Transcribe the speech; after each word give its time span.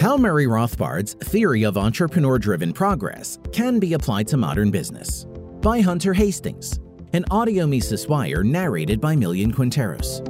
How 0.00 0.16
Murray 0.16 0.46
Rothbard's 0.46 1.14
theory 1.14 1.64
of 1.64 1.76
entrepreneur 1.76 2.38
driven 2.38 2.72
progress 2.72 3.36
can 3.52 3.80
be 3.80 3.94
applied 3.94 4.28
to 4.28 4.36
modern 4.36 4.70
business 4.70 5.26
by 5.60 5.80
Hunter 5.80 6.14
Hastings, 6.14 6.78
an 7.14 7.24
audio 7.32 7.66
Mises 7.66 8.06
Wire 8.06 8.44
narrated 8.44 9.00
by 9.00 9.16
Millian 9.16 9.52
Quinteros. 9.52 10.22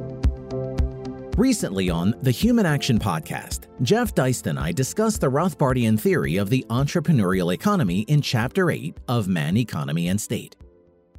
Recently 1.36 1.90
on 1.90 2.14
the 2.22 2.30
Human 2.30 2.64
Action 2.64 2.98
Podcast, 2.98 3.66
Jeff 3.82 4.14
Deist 4.14 4.46
and 4.46 4.58
I 4.58 4.72
discussed 4.72 5.20
the 5.20 5.30
Rothbardian 5.30 6.00
theory 6.00 6.38
of 6.38 6.48
the 6.48 6.64
entrepreneurial 6.70 7.52
economy 7.52 8.00
in 8.08 8.22
Chapter 8.22 8.70
8 8.70 8.96
of 9.06 9.28
Man, 9.28 9.58
Economy, 9.58 10.08
and 10.08 10.18
State, 10.18 10.56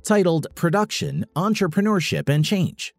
titled 0.04 0.47
Production, 0.55 1.23
Entrepreneurship, 1.36 2.27
and 2.29 2.43
Change. 2.43 2.95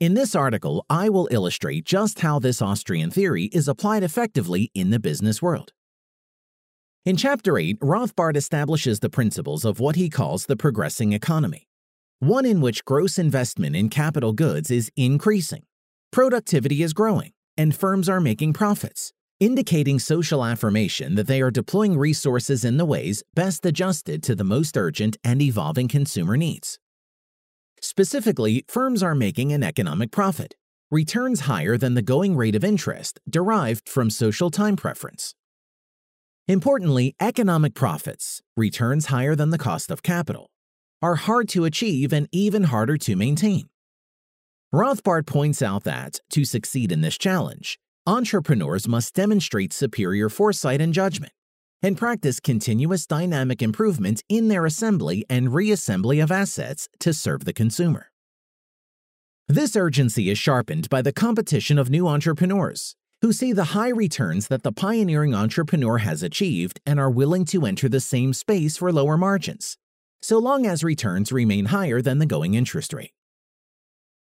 In 0.00 0.14
this 0.14 0.36
article, 0.36 0.86
I 0.88 1.08
will 1.08 1.26
illustrate 1.32 1.84
just 1.84 2.20
how 2.20 2.38
this 2.38 2.62
Austrian 2.62 3.10
theory 3.10 3.46
is 3.46 3.66
applied 3.66 4.04
effectively 4.04 4.70
in 4.72 4.90
the 4.90 5.00
business 5.00 5.42
world. 5.42 5.72
In 7.04 7.16
Chapter 7.16 7.58
8, 7.58 7.80
Rothbard 7.80 8.36
establishes 8.36 9.00
the 9.00 9.10
principles 9.10 9.64
of 9.64 9.80
what 9.80 9.96
he 9.96 10.08
calls 10.08 10.46
the 10.46 10.54
progressing 10.56 11.12
economy, 11.12 11.66
one 12.20 12.46
in 12.46 12.60
which 12.60 12.84
gross 12.84 13.18
investment 13.18 13.74
in 13.74 13.88
capital 13.88 14.32
goods 14.32 14.70
is 14.70 14.88
increasing, 14.94 15.64
productivity 16.12 16.84
is 16.84 16.92
growing, 16.92 17.32
and 17.56 17.74
firms 17.74 18.08
are 18.08 18.20
making 18.20 18.52
profits, 18.52 19.12
indicating 19.40 19.98
social 19.98 20.44
affirmation 20.44 21.16
that 21.16 21.26
they 21.26 21.42
are 21.42 21.50
deploying 21.50 21.98
resources 21.98 22.64
in 22.64 22.76
the 22.76 22.84
ways 22.84 23.24
best 23.34 23.66
adjusted 23.66 24.22
to 24.22 24.36
the 24.36 24.44
most 24.44 24.76
urgent 24.76 25.16
and 25.24 25.42
evolving 25.42 25.88
consumer 25.88 26.36
needs. 26.36 26.78
Specifically, 27.80 28.64
firms 28.68 29.02
are 29.02 29.14
making 29.14 29.52
an 29.52 29.62
economic 29.62 30.10
profit, 30.10 30.54
returns 30.90 31.40
higher 31.40 31.76
than 31.76 31.94
the 31.94 32.02
going 32.02 32.36
rate 32.36 32.54
of 32.54 32.64
interest 32.64 33.20
derived 33.28 33.88
from 33.88 34.10
social 34.10 34.50
time 34.50 34.76
preference. 34.76 35.34
Importantly, 36.46 37.14
economic 37.20 37.74
profits, 37.74 38.40
returns 38.56 39.06
higher 39.06 39.34
than 39.34 39.50
the 39.50 39.58
cost 39.58 39.90
of 39.90 40.02
capital, 40.02 40.50
are 41.02 41.16
hard 41.16 41.48
to 41.50 41.64
achieve 41.64 42.12
and 42.12 42.28
even 42.32 42.64
harder 42.64 42.96
to 42.96 43.16
maintain. 43.16 43.68
Rothbard 44.74 45.26
points 45.26 45.62
out 45.62 45.84
that, 45.84 46.20
to 46.30 46.44
succeed 46.44 46.90
in 46.90 47.00
this 47.02 47.16
challenge, 47.16 47.78
entrepreneurs 48.06 48.88
must 48.88 49.14
demonstrate 49.14 49.72
superior 49.72 50.28
foresight 50.28 50.80
and 50.80 50.92
judgment, 50.92 51.32
and 51.82 51.96
practice 51.96 52.40
continuous 52.40 53.06
dynamic 53.06 53.62
improvement 53.62 54.22
in 54.28 54.48
their 54.48 54.66
assembly 54.66 55.24
and 55.30 55.48
reassembly 55.48 56.22
of 56.22 56.32
assets 56.32 56.88
to 56.98 57.12
serve 57.12 57.44
the 57.44 57.52
consumer. 57.52 58.10
This 59.46 59.76
urgency 59.76 60.28
is 60.28 60.38
sharpened 60.38 60.90
by 60.90 61.02
the 61.02 61.12
competition 61.12 61.78
of 61.78 61.88
new 61.88 62.06
entrepreneurs 62.06 62.96
who 63.22 63.32
see 63.32 63.52
the 63.52 63.72
high 63.72 63.88
returns 63.88 64.48
that 64.48 64.62
the 64.62 64.72
pioneering 64.72 65.34
entrepreneur 65.34 65.98
has 65.98 66.22
achieved 66.22 66.80
and 66.86 67.00
are 67.00 67.10
willing 67.10 67.44
to 67.46 67.66
enter 67.66 67.88
the 67.88 68.00
same 68.00 68.32
space 68.32 68.76
for 68.76 68.92
lower 68.92 69.16
margins, 69.16 69.76
so 70.20 70.38
long 70.38 70.66
as 70.66 70.84
returns 70.84 71.32
remain 71.32 71.66
higher 71.66 72.00
than 72.02 72.18
the 72.18 72.26
going 72.26 72.54
interest 72.54 72.92
rate. 72.92 73.12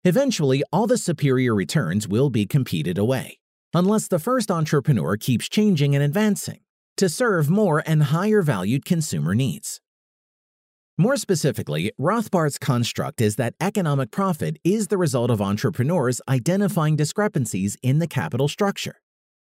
Eventually, 0.04 0.64
all 0.72 0.86
the 0.86 0.98
superior 0.98 1.54
returns 1.54 2.08
will 2.08 2.28
be 2.28 2.44
competed 2.44 2.98
away, 2.98 3.38
unless 3.72 4.08
the 4.08 4.18
first 4.18 4.50
entrepreneur 4.50 5.16
keeps 5.16 5.48
changing 5.48 5.94
and 5.94 6.02
advancing 6.02 6.60
to 7.02 7.08
serve 7.08 7.50
more 7.50 7.82
and 7.84 8.00
higher 8.00 8.42
valued 8.42 8.84
consumer 8.84 9.34
needs. 9.34 9.80
More 10.96 11.16
specifically, 11.16 11.90
Rothbard's 11.98 12.58
construct 12.58 13.20
is 13.20 13.34
that 13.34 13.54
economic 13.60 14.12
profit 14.12 14.58
is 14.62 14.86
the 14.86 14.96
result 14.96 15.28
of 15.28 15.42
entrepreneurs 15.42 16.20
identifying 16.28 16.94
discrepancies 16.94 17.76
in 17.82 17.98
the 17.98 18.06
capital 18.06 18.46
structure, 18.46 19.00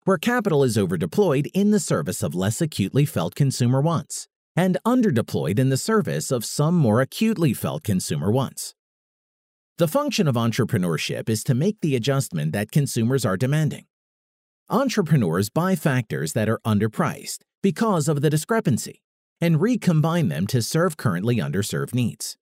where 0.02 0.18
capital 0.18 0.64
is 0.64 0.76
overdeployed 0.76 1.46
in 1.54 1.70
the 1.70 1.78
service 1.78 2.24
of 2.24 2.34
less 2.34 2.60
acutely 2.60 3.04
felt 3.04 3.36
consumer 3.36 3.80
wants 3.80 4.26
and 4.56 4.76
underdeployed 4.84 5.60
in 5.60 5.68
the 5.68 5.76
service 5.76 6.32
of 6.32 6.44
some 6.44 6.74
more 6.74 7.00
acutely 7.00 7.54
felt 7.54 7.84
consumer 7.84 8.32
wants. 8.32 8.74
The 9.78 9.86
function 9.86 10.26
of 10.26 10.34
entrepreneurship 10.34 11.28
is 11.28 11.44
to 11.44 11.54
make 11.54 11.76
the 11.80 11.94
adjustment 11.94 12.50
that 12.54 12.72
consumers 12.72 13.24
are 13.24 13.36
demanding 13.36 13.84
entrepreneurs 14.68 15.48
buy 15.48 15.76
factors 15.76 16.32
that 16.32 16.48
are 16.48 16.60
underpriced 16.66 17.38
because 17.62 18.08
of 18.08 18.20
the 18.20 18.30
discrepancy 18.30 19.00
and 19.40 19.60
recombine 19.60 20.28
them 20.28 20.46
to 20.48 20.60
serve 20.60 20.96
currently 20.96 21.36
underserved 21.36 21.94
needs. 21.94 22.36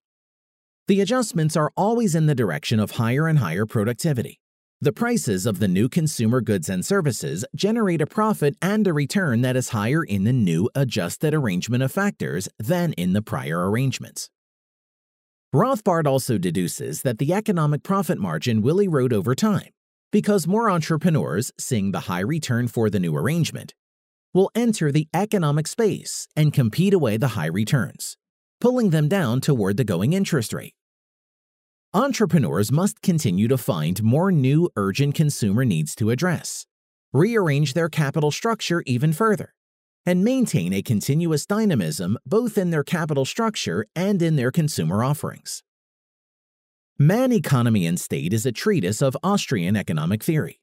The 0.89 1.01
adjustments 1.01 1.57
are 1.57 1.73
always 1.77 2.15
in 2.15 2.27
the 2.27 2.35
direction 2.35 2.81
of 2.81 2.93
higher 2.93 3.27
and 3.27 3.41
higher 3.41 3.67
productivity. 3.67 4.41
The 4.81 4.93
prices 4.93 5.45
of 5.45 5.59
the 5.59 5.69
new 5.69 5.89
consumer 5.89 6.41
goods 6.41 6.69
and 6.69 6.85
services 6.85 7.45
generate 7.55 8.01
a 8.01 8.07
profit 8.07 8.55
and 8.62 8.87
a 8.87 8.93
return 8.93 9.43
that 9.43 9.56
is 9.56 9.71
higher 9.71 10.03
in 10.03 10.25
the 10.25 10.33
new 10.33 10.71
adjusted 10.75 11.35
arrangement 11.35 11.83
of 11.83 11.93
factors 11.93 12.49
than 12.59 12.93
in 12.95 13.12
the 13.12 13.23
prior 13.23 13.71
arrangements. 13.71 14.31
Rothbard 15.55 16.06
also 16.06 16.39
deduces 16.39 17.03
that 17.03 17.19
the 17.19 17.33
economic 17.33 17.83
profit 17.83 18.19
margin 18.19 18.62
will 18.62 18.81
erode 18.81 19.12
over 19.12 19.35
time 19.35 19.74
because 20.14 20.47
more 20.47 20.70
entrepreneurs, 20.70 21.50
seeing 21.58 21.91
the 21.91 22.06
high 22.06 22.20
return 22.20 22.69
for 22.69 22.88
the 22.88 23.00
new 23.00 23.16
arrangement, 23.16 23.75
will 24.32 24.48
enter 24.54 24.92
the 24.92 25.08
economic 25.12 25.66
space 25.66 26.28
and 26.36 26.52
compete 26.52 26.94
away 26.94 27.16
the 27.16 27.34
high 27.34 27.48
returns, 27.48 28.16
pulling 28.60 28.91
them 28.91 29.08
down 29.08 29.41
toward 29.41 29.76
the 29.76 29.82
going 29.82 30.12
interest 30.12 30.52
rate. 30.52 30.72
Entrepreneurs 31.92 32.70
must 32.70 33.02
continue 33.02 33.48
to 33.48 33.58
find 33.58 34.04
more 34.04 34.30
new 34.30 34.70
urgent 34.76 35.16
consumer 35.16 35.64
needs 35.64 35.97
to 35.97 36.10
address, 36.10 36.64
rearrange 37.12 37.75
their 37.75 37.88
capital 37.88 38.31
structure 38.31 38.84
even 38.86 39.12
further, 39.12 39.52
and 40.06 40.22
maintain 40.22 40.72
a 40.72 40.81
continuous 40.81 41.44
dynamism 41.44 42.16
both 42.25 42.56
in 42.56 42.70
their 42.70 42.84
capital 42.84 43.25
structure 43.25 43.84
and 43.96 44.22
in 44.22 44.36
their 44.36 44.52
consumer 44.52 45.02
offerings. 45.02 45.64
Man, 46.99 47.32
Economy, 47.32 47.87
and 47.87 47.99
State 47.99 48.32
is 48.32 48.47
a 48.47 48.53
treatise 48.53 49.03
of 49.03 49.16
Austrian 49.25 49.75
economic 49.75 50.22
theory. 50.22 50.60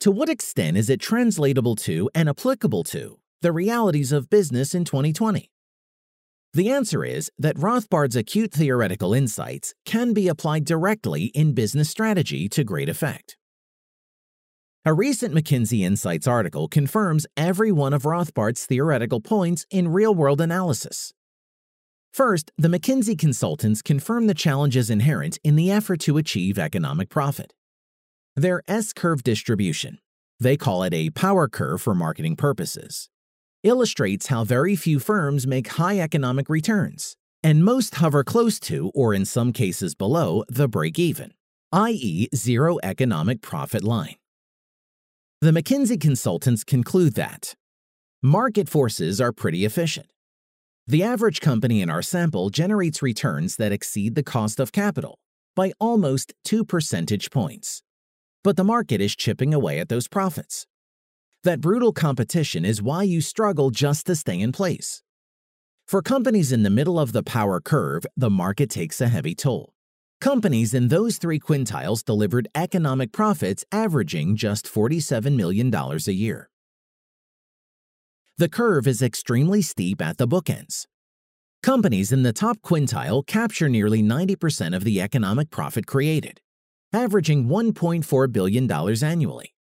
To 0.00 0.10
what 0.10 0.30
extent 0.30 0.78
is 0.78 0.88
it 0.88 0.98
translatable 0.98 1.76
to 1.76 2.08
and 2.14 2.26
applicable 2.26 2.84
to 2.84 3.18
the 3.42 3.52
realities 3.52 4.10
of 4.10 4.30
business 4.30 4.74
in 4.74 4.86
2020? 4.86 5.50
The 6.54 6.70
answer 6.70 7.04
is 7.04 7.30
that 7.38 7.58
Rothbard's 7.58 8.16
acute 8.16 8.50
theoretical 8.50 9.12
insights 9.12 9.74
can 9.84 10.14
be 10.14 10.26
applied 10.26 10.64
directly 10.64 11.24
in 11.34 11.52
business 11.52 11.90
strategy 11.90 12.48
to 12.48 12.64
great 12.64 12.88
effect. 12.88 13.36
A 14.86 14.94
recent 14.94 15.34
McKinsey 15.34 15.80
Insights 15.80 16.26
article 16.26 16.68
confirms 16.68 17.26
every 17.36 17.72
one 17.72 17.92
of 17.92 18.06
Rothbard's 18.06 18.64
theoretical 18.64 19.20
points 19.20 19.66
in 19.70 19.88
real 19.88 20.14
world 20.14 20.40
analysis. 20.40 21.12
First, 22.12 22.50
the 22.58 22.68
McKinsey 22.68 23.18
consultants 23.18 23.82
confirm 23.82 24.26
the 24.26 24.34
challenges 24.34 24.90
inherent 24.90 25.38
in 25.44 25.56
the 25.56 25.70
effort 25.70 26.00
to 26.00 26.16
achieve 26.18 26.58
economic 26.58 27.08
profit. 27.08 27.52
Their 28.34 28.62
S 28.68 28.92
curve 28.92 29.22
distribution, 29.22 29.98
they 30.40 30.56
call 30.56 30.82
it 30.82 30.94
a 30.94 31.10
power 31.10 31.48
curve 31.48 31.82
for 31.82 31.94
marketing 31.94 32.36
purposes, 32.36 33.08
illustrates 33.62 34.28
how 34.28 34.44
very 34.44 34.76
few 34.76 34.98
firms 34.98 35.46
make 35.46 35.68
high 35.68 35.98
economic 35.98 36.48
returns, 36.48 37.16
and 37.42 37.64
most 37.64 37.96
hover 37.96 38.24
close 38.24 38.58
to, 38.60 38.90
or 38.94 39.14
in 39.14 39.24
some 39.24 39.52
cases 39.52 39.94
below, 39.94 40.44
the 40.48 40.68
break 40.68 40.98
even, 40.98 41.32
i.e., 41.72 42.28
zero 42.34 42.78
economic 42.82 43.42
profit 43.42 43.82
line. 43.84 44.16
The 45.40 45.52
McKinsey 45.52 46.00
consultants 46.00 46.64
conclude 46.64 47.14
that 47.14 47.54
market 48.22 48.68
forces 48.68 49.20
are 49.20 49.32
pretty 49.32 49.64
efficient 49.64 50.08
the 50.88 51.02
average 51.02 51.42
company 51.42 51.82
in 51.82 51.90
our 51.90 52.00
sample 52.00 52.48
generates 52.48 53.02
returns 53.02 53.56
that 53.56 53.72
exceed 53.72 54.14
the 54.14 54.22
cost 54.22 54.58
of 54.58 54.72
capital 54.72 55.18
by 55.54 55.70
almost 55.78 56.32
2 56.46 56.64
percentage 56.64 57.30
points. 57.30 57.82
But 58.42 58.56
the 58.56 58.64
market 58.64 59.02
is 59.02 59.14
chipping 59.14 59.52
away 59.52 59.80
at 59.80 59.90
those 59.90 60.08
profits. 60.08 60.66
That 61.44 61.60
brutal 61.60 61.92
competition 61.92 62.64
is 62.64 62.80
why 62.80 63.02
you 63.02 63.20
struggle 63.20 63.70
just 63.70 64.06
to 64.06 64.16
stay 64.16 64.40
in 64.40 64.50
place. 64.50 65.02
For 65.86 66.00
companies 66.00 66.52
in 66.52 66.62
the 66.62 66.70
middle 66.70 66.98
of 66.98 67.12
the 67.12 67.22
power 67.22 67.60
curve, 67.60 68.06
the 68.16 68.30
market 68.30 68.70
takes 68.70 69.02
a 69.02 69.08
heavy 69.08 69.34
toll. 69.34 69.74
Companies 70.22 70.72
in 70.72 70.88
those 70.88 71.18
three 71.18 71.38
quintiles 71.38 72.02
delivered 72.02 72.48
economic 72.54 73.12
profits 73.12 73.62
averaging 73.72 74.36
just 74.36 74.64
$47 74.66 75.36
million 75.36 75.72
a 75.74 76.12
year. 76.12 76.48
The 78.38 78.48
curve 78.48 78.86
is 78.86 79.02
extremely 79.02 79.62
steep 79.62 80.00
at 80.00 80.16
the 80.16 80.28
bookends. 80.28 80.86
Companies 81.60 82.12
in 82.12 82.22
the 82.22 82.32
top 82.32 82.62
quintile 82.62 83.26
capture 83.26 83.68
nearly 83.68 84.00
90% 84.00 84.76
of 84.76 84.84
the 84.84 85.00
economic 85.00 85.50
profit 85.50 85.88
created, 85.88 86.40
averaging 86.92 87.48
$1.4 87.48 88.32
billion 88.32 88.70
annually. 88.70 89.54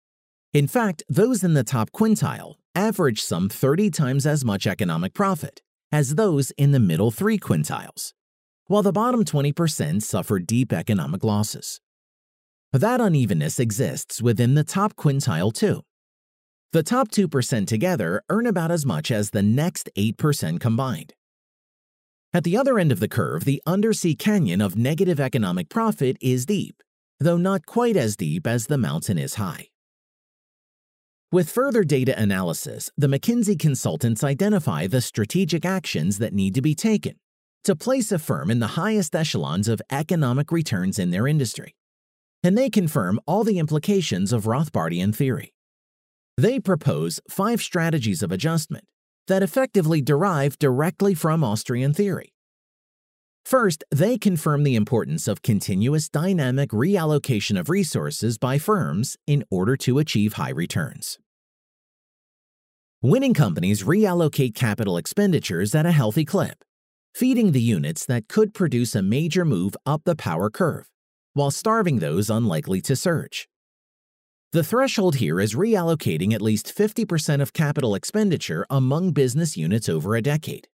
In 0.51 0.67
fact, 0.67 1.03
those 1.07 1.41
in 1.41 1.53
the 1.53 1.63
top 1.63 1.91
quintile 1.91 2.55
average 2.75 3.23
some 3.23 3.47
30 3.47 3.91
times 3.91 4.25
as 4.25 4.43
much 4.43 4.67
economic 4.67 5.13
profit 5.13 5.61
as 5.93 6.15
those 6.15 6.51
in 6.57 6.73
the 6.73 6.79
middle 6.79 7.11
three 7.11 7.39
quintiles, 7.39 8.11
while 8.67 8.83
the 8.83 8.91
bottom 8.91 9.23
20% 9.23 10.03
suffer 10.03 10.37
deep 10.39 10.73
economic 10.73 11.23
losses. 11.23 11.79
That 12.73 12.99
unevenness 12.99 13.57
exists 13.57 14.21
within 14.21 14.55
the 14.55 14.65
top 14.65 14.97
quintile 14.97 15.53
too. 15.53 15.83
The 16.75 16.83
top 16.83 17.09
2% 17.09 17.67
together 17.67 18.21
earn 18.27 18.45
about 18.45 18.69
as 18.69 18.85
much 18.85 19.09
as 19.09 19.29
the 19.29 19.41
next 19.41 19.89
8% 19.97 20.59
combined. 20.59 21.13
At 22.33 22.43
the 22.43 22.57
other 22.57 22.77
end 22.77 22.91
of 22.91 22.99
the 22.99 23.07
curve, 23.07 23.45
the 23.45 23.61
undersea 23.65 24.13
canyon 24.13 24.59
of 24.59 24.75
negative 24.75 25.17
economic 25.17 25.69
profit 25.69 26.17
is 26.19 26.45
deep, 26.45 26.83
though 27.17 27.37
not 27.37 27.65
quite 27.65 27.95
as 27.95 28.17
deep 28.17 28.45
as 28.45 28.67
the 28.67 28.77
mountain 28.77 29.17
is 29.17 29.35
high. 29.35 29.69
With 31.31 31.49
further 31.49 31.85
data 31.85 32.13
analysis, 32.21 32.91
the 32.97 33.07
McKinsey 33.07 33.57
consultants 33.57 34.21
identify 34.21 34.85
the 34.85 34.99
strategic 34.99 35.63
actions 35.63 36.17
that 36.17 36.33
need 36.33 36.53
to 36.55 36.61
be 36.61 36.75
taken 36.75 37.15
to 37.63 37.77
place 37.77 38.11
a 38.11 38.19
firm 38.19 38.51
in 38.51 38.59
the 38.59 38.75
highest 38.75 39.15
echelons 39.15 39.69
of 39.69 39.81
economic 39.89 40.51
returns 40.51 40.99
in 40.99 41.11
their 41.11 41.25
industry. 41.25 41.73
And 42.43 42.57
they 42.57 42.69
confirm 42.69 43.21
all 43.25 43.45
the 43.45 43.59
implications 43.59 44.33
of 44.33 44.43
Rothbardian 44.43 45.15
theory. 45.15 45.54
They 46.37 46.59
propose 46.59 47.21
five 47.29 47.61
strategies 47.61 48.21
of 48.21 48.31
adjustment 48.31 48.85
that 49.27 49.41
effectively 49.41 50.01
derive 50.01 50.59
directly 50.59 51.13
from 51.13 51.43
Austrian 51.43 51.93
theory. 51.93 52.33
First, 53.45 53.83
they 53.91 54.17
confirm 54.17 54.63
the 54.63 54.75
importance 54.75 55.27
of 55.27 55.43
continuous 55.43 56.09
dynamic 56.09 56.71
reallocation 56.71 57.59
of 57.59 57.69
resources 57.69 58.37
by 58.37 58.57
firms 58.57 59.17
in 59.27 59.43
order 59.51 59.77
to 59.77 59.99
achieve 59.99 60.33
high 60.33 60.49
returns. 60.49 61.19
Winning 63.01 63.35
companies 63.35 63.83
reallocate 63.83 64.55
capital 64.55 64.97
expenditures 64.97 65.75
at 65.75 65.85
a 65.85 65.91
healthy 65.91 66.25
clip, 66.25 66.63
feeding 67.13 67.51
the 67.51 67.61
units 67.61 68.05
that 68.07 68.27
could 68.27 68.53
produce 68.53 68.95
a 68.95 69.03
major 69.03 69.45
move 69.45 69.77
up 69.85 70.01
the 70.05 70.15
power 70.15 70.49
curve, 70.49 70.87
while 71.33 71.51
starving 71.51 71.99
those 71.99 72.31
unlikely 72.31 72.81
to 72.81 72.95
surge. 72.95 73.47
The 74.55 74.63
threshold 74.63 75.15
here 75.15 75.41
is 75.41 75.53
reallocating 75.53 76.31
at 76.31 76.41
least 76.41 76.73
50% 76.73 77.41
of 77.41 77.51
capital 77.51 77.93
expenditure 77.93 78.65
among 78.69 79.11
business 79.11 79.57
units 79.57 79.89
over 79.89 80.15
a 80.15 80.21
decade. 80.21 80.69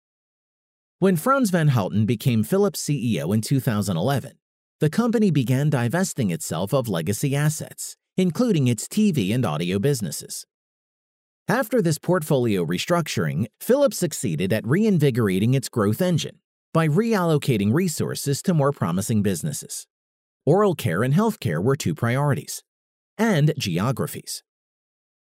When 0.97 1.15
Frans 1.15 1.51
van 1.51 1.67
Houten 1.67 2.07
became 2.07 2.43
Philips 2.43 2.83
CEO 2.83 3.35
in 3.35 3.41
2011, 3.41 4.39
the 4.79 4.89
company 4.89 5.29
began 5.29 5.69
divesting 5.69 6.31
itself 6.31 6.73
of 6.73 6.89
legacy 6.89 7.35
assets, 7.35 7.95
including 8.17 8.67
its 8.67 8.87
TV 8.87 9.31
and 9.31 9.45
audio 9.45 9.77
businesses. 9.77 10.47
After 11.47 11.79
this 11.79 11.99
portfolio 11.99 12.65
restructuring, 12.65 13.45
Philips 13.61 13.99
succeeded 13.99 14.51
at 14.51 14.65
reinvigorating 14.65 15.53
its 15.53 15.69
growth 15.69 16.01
engine 16.01 16.39
by 16.73 16.87
reallocating 16.87 17.75
resources 17.75 18.41
to 18.41 18.55
more 18.55 18.71
promising 18.71 19.21
businesses. 19.21 19.85
Oral 20.47 20.73
care 20.73 21.03
and 21.03 21.13
healthcare 21.13 21.63
were 21.63 21.75
two 21.75 21.93
priorities 21.93 22.63
and 23.17 23.53
geographies. 23.57 24.43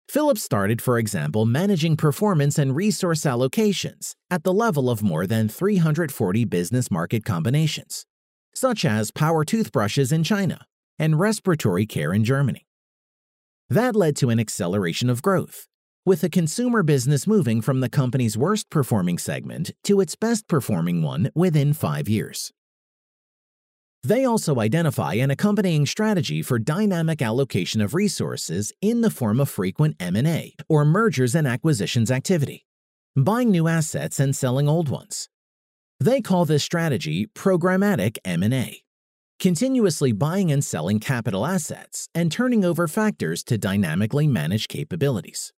Philips 0.08 0.42
started, 0.42 0.80
for 0.80 0.98
example, 0.98 1.46
managing 1.46 1.96
performance 1.96 2.58
and 2.58 2.76
resource 2.76 3.22
allocations 3.22 4.14
at 4.30 4.44
the 4.44 4.52
level 4.52 4.88
of 4.88 5.02
more 5.02 5.26
than 5.26 5.48
340 5.48 6.44
business 6.44 6.90
market 6.90 7.24
combinations, 7.24 8.06
such 8.54 8.84
as 8.84 9.10
power 9.10 9.44
toothbrushes 9.44 10.12
in 10.12 10.22
China 10.22 10.60
and 10.98 11.18
respiratory 11.18 11.86
care 11.86 12.12
in 12.12 12.22
Germany. 12.24 12.66
That 13.68 13.96
led 13.96 14.14
to 14.16 14.30
an 14.30 14.38
acceleration 14.38 15.10
of 15.10 15.22
growth, 15.22 15.66
with 16.04 16.20
the 16.20 16.30
consumer 16.30 16.84
business 16.84 17.26
moving 17.26 17.60
from 17.60 17.80
the 17.80 17.88
company's 17.88 18.38
worst 18.38 18.70
performing 18.70 19.18
segment 19.18 19.72
to 19.82 20.00
its 20.00 20.14
best 20.14 20.46
performing 20.46 21.02
one 21.02 21.30
within 21.34 21.72
five 21.72 22.08
years. 22.08 22.52
They 24.06 24.24
also 24.24 24.60
identify 24.60 25.14
an 25.14 25.32
accompanying 25.32 25.84
strategy 25.84 26.40
for 26.40 26.60
dynamic 26.60 27.20
allocation 27.20 27.80
of 27.80 27.92
resources 27.92 28.72
in 28.80 29.00
the 29.00 29.10
form 29.10 29.40
of 29.40 29.50
frequent 29.50 29.96
M&A 29.98 30.54
or 30.68 30.84
mergers 30.84 31.34
and 31.34 31.44
acquisitions 31.44 32.08
activity, 32.08 32.64
buying 33.16 33.50
new 33.50 33.66
assets 33.66 34.20
and 34.20 34.36
selling 34.36 34.68
old 34.68 34.88
ones. 34.88 35.28
They 35.98 36.20
call 36.20 36.44
this 36.44 36.62
strategy 36.62 37.26
programmatic 37.34 38.18
M&A, 38.24 38.80
continuously 39.40 40.12
buying 40.12 40.52
and 40.52 40.64
selling 40.64 41.00
capital 41.00 41.44
assets 41.44 42.08
and 42.14 42.30
turning 42.30 42.64
over 42.64 42.86
factors 42.86 43.42
to 43.42 43.58
dynamically 43.58 44.28
manage 44.28 44.68
capabilities. 44.68 45.52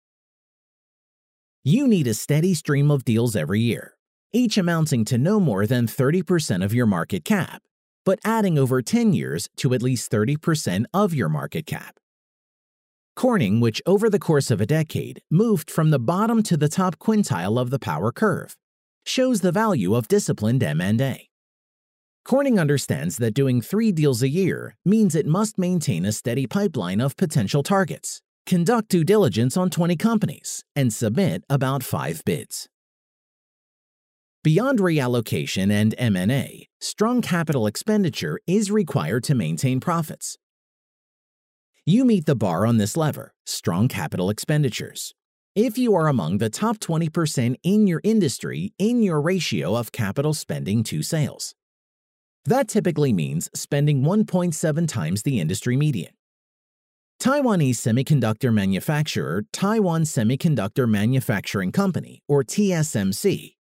You 1.64 1.86
need 1.86 2.06
a 2.06 2.14
steady 2.14 2.54
stream 2.54 2.90
of 2.90 3.04
deals 3.04 3.36
every 3.36 3.60
year, 3.60 3.98
each 4.32 4.56
amounting 4.56 5.04
to 5.04 5.18
no 5.18 5.38
more 5.38 5.66
than 5.66 5.86
30% 5.86 6.64
of 6.64 6.72
your 6.72 6.86
market 6.86 7.26
cap 7.26 7.60
but 8.08 8.18
adding 8.24 8.58
over 8.58 8.80
10 8.80 9.12
years 9.12 9.50
to 9.54 9.74
at 9.74 9.82
least 9.82 10.10
30% 10.10 10.86
of 10.94 11.12
your 11.12 11.28
market 11.28 11.66
cap. 11.66 12.00
Corning, 13.14 13.60
which 13.60 13.82
over 13.84 14.08
the 14.08 14.18
course 14.18 14.50
of 14.50 14.62
a 14.62 14.66
decade 14.66 15.20
moved 15.30 15.70
from 15.70 15.90
the 15.90 15.98
bottom 15.98 16.42
to 16.42 16.56
the 16.56 16.70
top 16.70 16.98
quintile 16.98 17.58
of 17.60 17.68
the 17.68 17.78
power 17.78 18.10
curve, 18.10 18.56
shows 19.04 19.42
the 19.42 19.52
value 19.52 19.94
of 19.94 20.08
disciplined 20.08 20.62
M&A. 20.62 21.28
Corning 22.24 22.58
understands 22.58 23.18
that 23.18 23.34
doing 23.34 23.60
three 23.60 23.92
deals 23.92 24.22
a 24.22 24.30
year 24.30 24.74
means 24.86 25.14
it 25.14 25.26
must 25.26 25.58
maintain 25.58 26.06
a 26.06 26.12
steady 26.12 26.46
pipeline 26.46 27.02
of 27.02 27.14
potential 27.14 27.62
targets, 27.62 28.22
conduct 28.46 28.88
due 28.88 29.04
diligence 29.04 29.54
on 29.54 29.68
20 29.68 29.96
companies, 29.96 30.64
and 30.74 30.94
submit 30.94 31.44
about 31.50 31.82
five 31.82 32.24
bids. 32.24 32.70
Beyond 34.44 34.78
reallocation 34.78 35.72
and 35.72 35.96
M&A, 35.98 36.68
strong 36.80 37.20
capital 37.22 37.66
expenditure 37.66 38.38
is 38.46 38.70
required 38.70 39.24
to 39.24 39.34
maintain 39.34 39.80
profits. 39.80 40.38
You 41.84 42.04
meet 42.04 42.26
the 42.26 42.36
bar 42.36 42.64
on 42.64 42.76
this 42.76 42.96
lever, 42.96 43.34
strong 43.44 43.88
capital 43.88 44.30
expenditures. 44.30 45.12
If 45.56 45.76
you 45.76 45.96
are 45.96 46.06
among 46.06 46.38
the 46.38 46.50
top 46.50 46.78
20% 46.78 47.56
in 47.64 47.88
your 47.88 48.00
industry 48.04 48.72
in 48.78 49.02
your 49.02 49.20
ratio 49.20 49.74
of 49.74 49.90
capital 49.90 50.32
spending 50.32 50.84
to 50.84 51.02
sales. 51.02 51.56
That 52.44 52.68
typically 52.68 53.12
means 53.12 53.50
spending 53.54 54.02
1.7 54.02 54.86
times 54.86 55.24
the 55.24 55.40
industry 55.40 55.76
median. 55.76 56.12
Taiwanese 57.20 57.70
semiconductor 57.70 58.54
manufacturer 58.54 59.42
Taiwan 59.52 60.02
Semiconductor 60.02 60.88
Manufacturing 60.88 61.72
Company, 61.72 62.22
or 62.28 62.44
TSMC, 62.44 63.54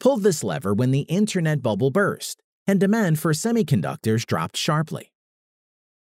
pulled 0.00 0.22
this 0.22 0.42
lever 0.42 0.74
when 0.74 0.90
the 0.90 1.02
internet 1.02 1.62
bubble 1.62 1.90
burst 1.90 2.42
and 2.66 2.80
demand 2.80 3.20
for 3.20 3.32
semiconductors 3.32 4.26
dropped 4.26 4.56
sharply. 4.56 5.12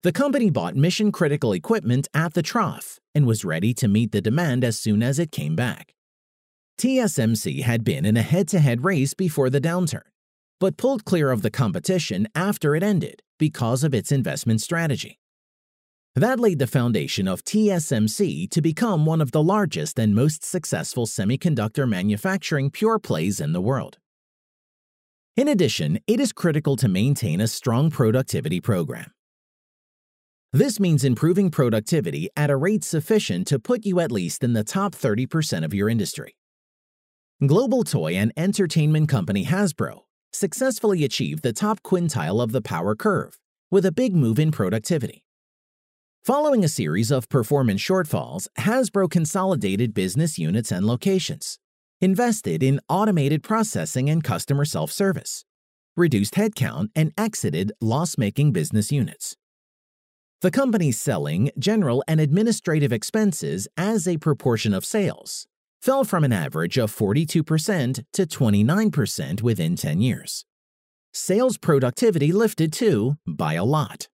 The 0.05 0.13
company 0.13 0.51
bought 0.51 0.77
mission 0.77 1.11
critical 1.11 1.53
equipment 1.53 2.07
at 2.15 2.35
the 2.35 2.43
trough 2.43 3.01
and 3.15 3.27
was 3.27 3.45
ready 3.45 3.75
to 3.75 3.89
meet 3.89 4.13
the 4.13 4.21
demand 4.21 4.63
as 4.63 4.79
soon 4.79 5.03
as 5.03 5.19
it 5.19 5.33
came 5.33 5.57
back. 5.57 5.95
TSMC 6.79 7.63
had 7.63 7.83
been 7.83 8.07
in 8.07 8.17
a 8.17 8.23
head 8.23 8.47
to 8.49 8.61
head 8.61 8.85
race 8.85 9.13
before 9.13 9.51
the 9.51 9.61
downturn, 9.61 10.07
but 10.61 10.77
pulled 10.77 11.05
clear 11.05 11.33
of 11.33 11.43
the 11.43 11.51
competition 11.51 12.29
after 12.35 12.77
it 12.77 12.85
ended 12.85 13.23
because 13.39 13.83
of 13.83 13.93
its 13.93 14.13
investment 14.13 14.61
strategy. 14.61 15.19
That 16.15 16.41
laid 16.41 16.59
the 16.59 16.67
foundation 16.67 17.29
of 17.29 17.45
TSMC 17.45 18.51
to 18.51 18.61
become 18.61 19.07
one 19.07 19.21
of 19.21 19.31
the 19.31 19.43
largest 19.43 19.99
and 19.99 20.15
most 20.15 20.45
successful 20.45 21.07
semiconductor 21.07 21.89
manufacturing 21.89 22.71
pure 22.71 22.99
plays 22.99 23.41
in 23.41 23.53
the 23.53 23.61
world. 23.61 23.99
In 25.37 25.47
addition, 25.47 26.01
it 26.09 26.19
is 26.19 26.33
critical 26.33 26.75
to 26.77 26.89
maintain 26.89 27.41
a 27.41 27.47
strong 27.47 27.91
productivity 27.91 28.61
program. 28.61 29.13
This 30.53 30.81
means 30.81 31.05
improving 31.05 31.51
productivity 31.51 32.29
at 32.35 32.51
a 32.51 32.57
rate 32.57 32.83
sufficient 32.83 33.47
to 33.49 33.59
put 33.59 33.85
you 33.85 34.01
at 34.01 34.11
least 34.11 34.43
in 34.43 34.55
the 34.55 34.65
top 34.65 34.95
30% 34.95 35.65
of 35.65 35.75
your 35.75 35.89
industry. 35.89 36.35
Global 37.47 37.85
toy 37.85 38.15
and 38.15 38.33
entertainment 38.37 39.09
company 39.09 39.45
Hasbro 39.45 40.01
successfully 40.33 41.05
achieved 41.05 41.45
the 41.45 41.53
top 41.53 41.83
quintile 41.83 42.43
of 42.43 42.51
the 42.51 42.63
power 42.63 42.97
curve 42.97 43.39
with 43.71 43.87
a 43.87 43.93
big 43.93 44.17
move 44.17 44.41
in 44.41 44.51
productivity. 44.51 45.23
Following 46.29 46.63
a 46.63 46.69
series 46.69 47.11
of 47.11 47.31
performance 47.31 47.81
shortfalls, 47.81 48.49
Hasbro 48.59 49.11
consolidated 49.11 49.95
business 49.95 50.39
units 50.39 50.71
and 50.71 50.85
locations, 50.85 51.59
invested 52.03 52.63
in 52.63 52.83
automated 52.87 53.43
processing 53.43 54.11
and 54.11 54.23
customer 54.23 54.67
self 54.67 54.93
service, 54.93 55.47
reduced 55.97 56.35
headcount, 56.35 56.89
and 56.95 57.15
exited 57.17 57.73
loss 57.81 58.19
making 58.19 58.53
business 58.53 58.93
units. 58.93 59.37
The 60.43 60.51
company's 60.51 60.99
selling, 60.99 61.51
general, 61.59 62.05
and 62.07 62.21
administrative 62.21 62.93
expenses 62.93 63.67
as 63.79 64.07
a 64.07 64.19
proportion 64.19 64.75
of 64.75 64.85
sales 64.85 65.47
fell 65.81 66.05
from 66.05 66.25
an 66.25 66.33
average 66.35 66.77
of 66.77 66.95
42% 66.95 68.05
to 68.13 68.27
29% 68.27 69.41
within 69.41 69.77
10 69.77 70.01
years. 70.03 70.45
Sales 71.15 71.57
productivity 71.57 72.33
lifted 72.33 72.71
too 72.71 73.17
by 73.27 73.55
a 73.55 73.65
lot. 73.65 74.09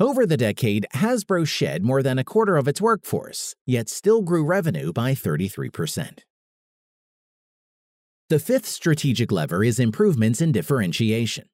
Over 0.00 0.26
the 0.26 0.36
decade, 0.36 0.86
Hasbro 0.92 1.46
shed 1.46 1.84
more 1.84 2.02
than 2.02 2.18
a 2.18 2.24
quarter 2.24 2.56
of 2.56 2.66
its 2.66 2.80
workforce, 2.80 3.54
yet 3.64 3.88
still 3.88 4.22
grew 4.22 4.44
revenue 4.44 4.92
by 4.92 5.12
33%. 5.12 6.20
The 8.28 8.40
fifth 8.40 8.66
strategic 8.66 9.30
lever 9.30 9.62
is 9.62 9.78
improvements 9.78 10.40
in 10.40 10.50
differentiation. 10.50 11.44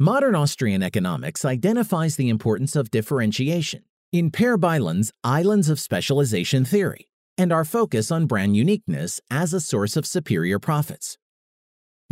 Modern 0.00 0.34
Austrian 0.34 0.82
economics 0.82 1.44
identifies 1.44 2.16
the 2.16 2.28
importance 2.28 2.74
of 2.74 2.90
differentiation 2.90 3.84
in 4.12 4.32
Per 4.32 4.56
Bylund's 4.56 5.12
Islands 5.22 5.68
of 5.68 5.78
Specialization 5.78 6.64
theory 6.64 7.08
and 7.36 7.52
our 7.52 7.64
focus 7.64 8.10
on 8.10 8.26
brand 8.26 8.56
uniqueness 8.56 9.20
as 9.30 9.52
a 9.54 9.60
source 9.60 9.96
of 9.96 10.06
superior 10.06 10.58
profits. 10.58 11.16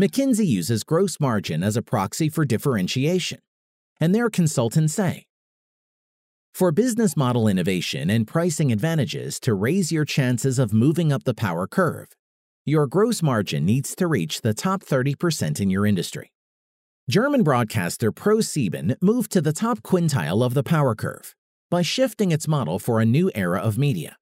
McKinsey 0.00 0.46
uses 0.46 0.84
gross 0.84 1.18
margin 1.18 1.64
as 1.64 1.76
a 1.76 1.82
proxy 1.82 2.28
for 2.28 2.44
differentiation, 2.44 3.40
and 4.00 4.14
their 4.14 4.30
consultants 4.30 4.94
say 4.94 5.26
For 6.54 6.72
business 6.72 7.16
model 7.16 7.48
innovation 7.48 8.10
and 8.10 8.26
pricing 8.26 8.72
advantages 8.72 9.40
to 9.40 9.54
raise 9.54 9.92
your 9.92 10.04
chances 10.04 10.58
of 10.58 10.72
moving 10.72 11.12
up 11.12 11.24
the 11.24 11.34
power 11.34 11.66
curve, 11.66 12.08
your 12.64 12.86
gross 12.86 13.22
margin 13.22 13.64
needs 13.64 13.94
to 13.94 14.06
reach 14.06 14.40
the 14.40 14.52
top 14.52 14.82
30% 14.82 15.60
in 15.60 15.70
your 15.70 15.86
industry. 15.86 16.32
German 17.08 17.44
broadcaster 17.44 18.10
ProSieben 18.10 18.96
moved 19.00 19.30
to 19.30 19.40
the 19.40 19.52
top 19.52 19.82
quintile 19.82 20.44
of 20.44 20.54
the 20.54 20.64
power 20.64 20.96
curve 20.96 21.34
by 21.70 21.82
shifting 21.82 22.32
its 22.32 22.48
model 22.48 22.80
for 22.80 23.00
a 23.00 23.06
new 23.06 23.30
era 23.34 23.60
of 23.60 23.78
media. 23.78 24.16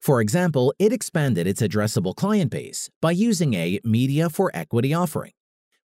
For 0.00 0.20
example, 0.20 0.72
it 0.78 0.92
expanded 0.92 1.46
its 1.46 1.60
addressable 1.60 2.14
client 2.14 2.50
base 2.50 2.88
by 3.02 3.10
using 3.10 3.54
a 3.54 3.80
media 3.84 4.30
for 4.30 4.50
equity 4.54 4.94
offering 4.94 5.32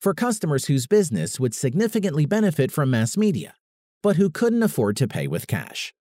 for 0.05 0.13
customers 0.13 0.67
whose 0.67 0.87
business 0.87 1.41
would 1.41 1.55
significantly 1.55 2.27
benefit 2.27 2.71
from 2.71 2.91
mass 2.91 3.17
media, 3.17 3.55
but 4.03 4.17
who 4.17 4.29
couldn't 4.29 4.63
afford 4.63 4.99
to 4.99 5.09
pay 5.09 5.27
with 5.27 5.47
cash. 5.47 5.95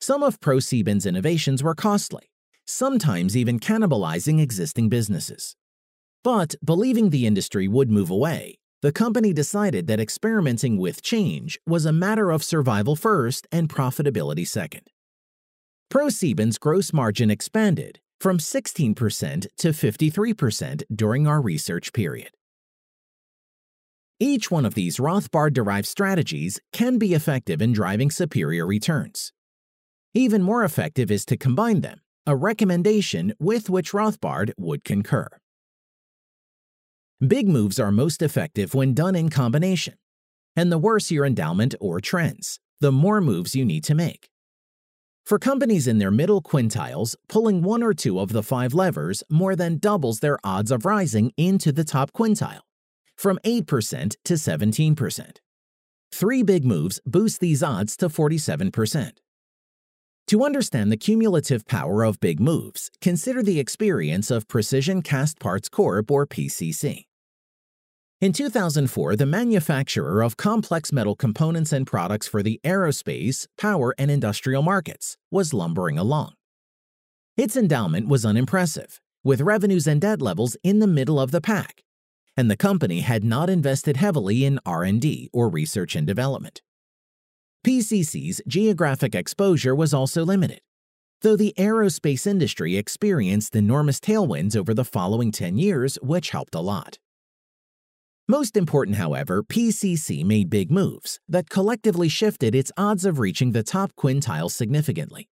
Some 0.00 0.22
of 0.22 0.38
ProSieben's 0.38 1.04
innovations 1.04 1.60
were 1.60 1.74
costly, 1.74 2.30
sometimes 2.66 3.36
even 3.36 3.58
cannibalizing 3.58 4.40
existing 4.40 4.88
businesses. 4.88 5.56
But 6.22 6.54
believing 6.64 7.10
the 7.10 7.26
industry 7.26 7.66
would 7.66 7.90
move 7.90 8.10
away, 8.10 8.58
the 8.80 8.92
company 8.92 9.32
decided 9.32 9.88
that 9.88 9.98
experimenting 9.98 10.78
with 10.78 11.02
change 11.02 11.58
was 11.66 11.84
a 11.84 11.92
matter 11.92 12.30
of 12.30 12.44
survival 12.44 12.94
first 12.94 13.48
and 13.50 13.68
profitability 13.68 14.46
second. 14.46 14.86
ProSieben's 15.92 16.58
gross 16.58 16.92
margin 16.92 17.32
expanded 17.32 17.98
from 18.20 18.38
16% 18.38 19.48
to 19.56 19.68
53% 19.70 20.82
during 20.94 21.26
our 21.26 21.40
research 21.40 21.92
period. 21.92 22.35
Each 24.18 24.50
one 24.50 24.64
of 24.64 24.72
these 24.72 24.96
Rothbard 24.96 25.52
derived 25.52 25.86
strategies 25.86 26.58
can 26.72 26.96
be 26.96 27.12
effective 27.12 27.60
in 27.60 27.74
driving 27.74 28.10
superior 28.10 28.66
returns. 28.66 29.32
Even 30.14 30.42
more 30.42 30.64
effective 30.64 31.10
is 31.10 31.26
to 31.26 31.36
combine 31.36 31.82
them, 31.82 32.00
a 32.26 32.34
recommendation 32.34 33.34
with 33.38 33.68
which 33.68 33.92
Rothbard 33.92 34.52
would 34.56 34.84
concur. 34.84 35.28
Big 37.26 37.46
moves 37.46 37.78
are 37.78 37.92
most 37.92 38.22
effective 38.22 38.74
when 38.74 38.94
done 38.94 39.14
in 39.14 39.28
combination. 39.28 39.94
And 40.54 40.72
the 40.72 40.78
worse 40.78 41.10
your 41.10 41.26
endowment 41.26 41.74
or 41.78 42.00
trends, 42.00 42.58
the 42.80 42.92
more 42.92 43.20
moves 43.20 43.54
you 43.54 43.66
need 43.66 43.84
to 43.84 43.94
make. 43.94 44.30
For 45.26 45.38
companies 45.38 45.86
in 45.86 45.98
their 45.98 46.10
middle 46.10 46.40
quintiles, 46.40 47.16
pulling 47.28 47.62
one 47.62 47.82
or 47.82 47.92
two 47.92 48.18
of 48.18 48.32
the 48.32 48.42
five 48.42 48.72
levers 48.72 49.22
more 49.28 49.54
than 49.54 49.76
doubles 49.76 50.20
their 50.20 50.38
odds 50.42 50.70
of 50.70 50.86
rising 50.86 51.32
into 51.36 51.72
the 51.72 51.84
top 51.84 52.12
quintile, 52.12 52.60
from 53.16 53.38
8% 53.44 54.16
to 54.24 54.34
17%. 54.34 55.36
Three 56.12 56.42
big 56.42 56.64
moves 56.64 57.00
boost 57.04 57.40
these 57.40 57.62
odds 57.62 57.96
to 57.98 58.08
47%. 58.08 59.12
To 60.28 60.44
understand 60.44 60.90
the 60.90 60.96
cumulative 60.96 61.66
power 61.66 62.02
of 62.02 62.18
big 62.18 62.40
moves, 62.40 62.90
consider 63.00 63.42
the 63.42 63.60
experience 63.60 64.30
of 64.30 64.48
Precision 64.48 65.02
Castparts 65.02 65.70
Corp. 65.70 66.10
or 66.10 66.26
PCC. 66.26 67.04
In 68.20 68.32
2004, 68.32 69.14
the 69.14 69.26
manufacturer 69.26 70.22
of 70.22 70.36
complex 70.36 70.90
metal 70.90 71.14
components 71.14 71.72
and 71.72 71.86
products 71.86 72.26
for 72.26 72.42
the 72.42 72.58
aerospace, 72.64 73.46
power, 73.56 73.94
and 73.98 74.10
industrial 74.10 74.62
markets 74.62 75.16
was 75.30 75.52
lumbering 75.52 75.98
along. 75.98 76.32
Its 77.36 77.56
endowment 77.56 78.08
was 78.08 78.24
unimpressive, 78.24 79.00
with 79.22 79.42
revenues 79.42 79.86
and 79.86 80.00
debt 80.00 80.22
levels 80.22 80.56
in 80.64 80.78
the 80.78 80.86
middle 80.86 81.20
of 81.20 81.30
the 81.30 81.42
pack, 81.42 81.82
and 82.36 82.50
the 82.50 82.56
company 82.56 83.00
had 83.00 83.24
not 83.24 83.48
invested 83.48 83.96
heavily 83.96 84.44
in 84.44 84.60
R&D 84.66 85.30
or 85.32 85.48
research 85.48 85.96
and 85.96 86.06
development. 86.06 86.62
PCC's 87.66 88.40
geographic 88.46 89.14
exposure 89.14 89.74
was 89.74 89.94
also 89.94 90.24
limited, 90.24 90.60
though 91.22 91.36
the 91.36 91.54
aerospace 91.58 92.26
industry 92.26 92.76
experienced 92.76 93.56
enormous 93.56 93.98
tailwinds 93.98 94.56
over 94.56 94.72
the 94.74 94.84
following 94.84 95.32
10 95.32 95.58
years, 95.58 95.98
which 96.02 96.30
helped 96.30 96.54
a 96.54 96.60
lot. 96.60 96.98
Most 98.28 98.56
important, 98.56 98.96
however, 98.96 99.42
PCC 99.42 100.24
made 100.24 100.50
big 100.50 100.70
moves 100.70 101.20
that 101.28 101.48
collectively 101.48 102.08
shifted 102.08 102.54
its 102.54 102.72
odds 102.76 103.04
of 103.04 103.20
reaching 103.20 103.52
the 103.52 103.62
top 103.62 103.92
quintile 103.96 104.50
significantly. 104.50 105.28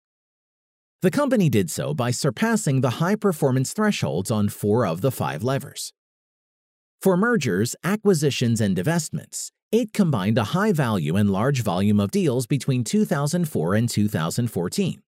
The 1.01 1.11
company 1.11 1.49
did 1.49 1.69
so 1.69 1.93
by 1.93 2.11
surpassing 2.11 2.81
the 2.81 3.01
high 3.01 3.15
performance 3.15 3.73
thresholds 3.73 4.31
on 4.31 4.47
four 4.47 4.85
of 4.85 5.01
the 5.01 5.11
five 5.11 5.43
levers. 5.43 5.91
For 7.03 7.17
mergers, 7.17 7.75
acquisitions, 7.83 8.61
and 8.61 8.77
divestments, 8.77 9.51
it 9.73 9.91
combined 9.91 10.37
a 10.37 10.55
high 10.55 10.71
value 10.71 11.17
and 11.17 11.29
large 11.29 11.61
volume 11.61 11.99
of 11.99 12.11
deals 12.11 12.47
between 12.47 12.85
2004 12.85 13.75
and 13.75 13.89
2014 13.89 15.01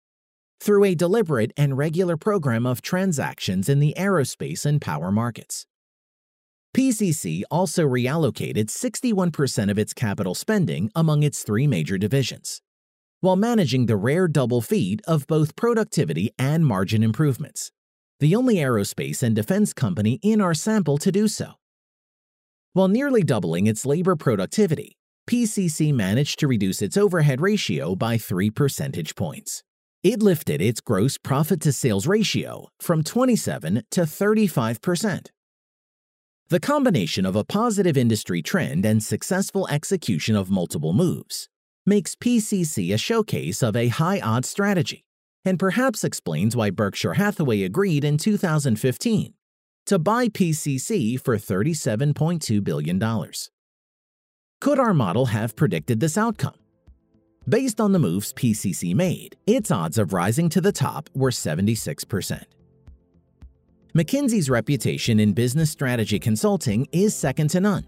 through 0.60 0.84
a 0.86 0.96
deliberate 0.96 1.54
and 1.56 1.78
regular 1.78 2.18
program 2.18 2.66
of 2.66 2.82
transactions 2.82 3.70
in 3.70 3.80
the 3.80 3.94
aerospace 3.96 4.66
and 4.66 4.82
power 4.82 5.12
markets. 5.12 5.68
PCC 6.76 7.44
also 7.52 7.84
reallocated 7.84 8.70
61% 8.70 9.70
of 9.70 9.78
its 9.78 9.94
capital 9.94 10.34
spending 10.34 10.90
among 10.96 11.22
its 11.22 11.44
three 11.44 11.68
major 11.68 12.00
divisions, 12.00 12.60
while 13.20 13.36
managing 13.36 13.86
the 13.86 13.98
rare 13.98 14.28
double 14.28 14.62
feed 14.62 15.04
of 15.06 15.28
both 15.28 15.56
productivity 15.56 16.32
and 16.40 16.66
margin 16.66 17.04
improvements, 17.04 17.72
the 18.20 18.36
only 18.36 18.56
aerospace 18.56 19.22
and 19.22 19.36
defense 19.36 19.74
company 19.74 20.20
in 20.24 20.42
our 20.42 20.56
sample 20.56 20.98
to 20.98 21.12
do 21.12 21.28
so. 21.28 21.54
While 22.74 22.88
nearly 22.88 23.24
doubling 23.24 23.68
its 23.68 23.86
labor 23.86 24.16
productivity, 24.16 24.98
PCC 25.30 25.94
managed 25.94 26.40
to 26.40 26.48
reduce 26.48 26.82
its 26.82 26.98
overhead 26.98 27.40
ratio 27.40 27.96
by 27.96 28.18
3 28.18 28.50
percentage 28.50 29.16
points. 29.16 29.64
It 30.04 30.22
lifted 30.22 30.62
its 30.62 30.82
gross 30.82 31.18
profit 31.18 31.62
to 31.62 31.72
sales 31.72 32.08
ratio 32.08 32.68
from 32.80 33.04
27 33.04 33.84
to 33.92 34.06
35 34.06 34.82
percent 34.82 35.32
the 36.54 36.60
combination 36.60 37.26
of 37.26 37.36
a 37.36 37.44
positive 37.44 37.98
industry 37.98 38.44
trend 38.44 38.86
and 38.86 39.02
successful 39.02 39.68
execution 39.70 40.36
of 40.36 40.52
multiple 40.52 40.94
moves 40.94 41.50
makes 41.84 42.16
PCC 42.16 42.94
a 42.94 42.98
showcase 43.00 43.64
of 43.64 43.76
a 43.76 43.88
high 43.88 44.20
odds 44.20 44.50
strategy, 44.50 45.04
and 45.44 45.58
perhaps 45.58 46.04
explains 46.04 46.56
why 46.56 46.70
Berkshire 46.70 47.16
Hathaway 47.16 47.64
agreed 47.64 48.04
in 48.04 48.18
2015 48.18 49.34
to 49.86 50.00
buy 50.00 50.28
PCC 50.28 51.20
for 51.20 51.38
$37.2 51.38 52.64
billion. 52.64 53.00
Could 54.62 54.80
our 54.80 54.94
model 54.94 55.28
have 55.28 55.56
predicted 55.56 56.00
this 56.00 56.18
outcome? 56.18 56.56
Based 57.48 57.82
on 57.82 57.92
the 57.92 58.00
moves 58.00 58.32
PCC 58.32 58.96
made, 58.96 59.36
its 59.46 59.72
odds 59.72 59.98
of 59.98 60.14
rising 60.14 60.48
to 60.50 60.62
the 60.62 60.72
top 60.72 61.10
were 61.14 61.30
76%. 61.30 62.44
McKinsey's 63.94 64.50
reputation 64.50 65.20
in 65.20 65.34
business 65.34 65.70
strategy 65.70 66.18
consulting 66.18 66.88
is 66.92 67.14
second 67.14 67.50
to 67.50 67.60
none. 67.60 67.86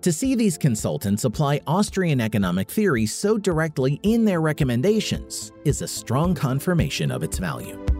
To 0.00 0.12
see 0.12 0.34
these 0.34 0.56
consultants 0.56 1.24
apply 1.24 1.60
Austrian 1.66 2.22
economic 2.22 2.70
theory 2.70 3.04
so 3.04 3.36
directly 3.36 4.00
in 4.02 4.24
their 4.24 4.40
recommendations 4.40 5.52
is 5.66 5.82
a 5.82 5.88
strong 5.88 6.34
confirmation 6.34 7.10
of 7.10 7.22
its 7.22 7.38
value. 7.38 7.99